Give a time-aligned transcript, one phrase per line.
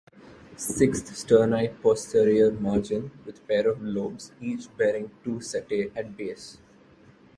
[0.57, 6.57] Sixth sternite posterior margin with pair of lobes each bearing two setae at base.